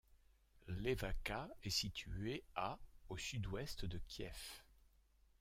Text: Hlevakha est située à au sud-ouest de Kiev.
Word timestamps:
Hlevakha 0.67 1.47
est 1.63 1.69
située 1.69 2.41
à 2.55 2.79
au 3.09 3.17
sud-ouest 3.19 3.85
de 3.85 3.99
Kiev. 4.07 4.63